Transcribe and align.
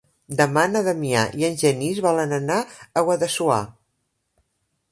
Demà 0.37 0.61
na 0.69 0.79
Damià 0.87 1.25
i 1.41 1.45
en 1.49 1.59
Genís 1.63 2.01
volen 2.07 2.33
anar 2.39 2.57
a 2.63 3.05
Guadassuar. 3.11 3.61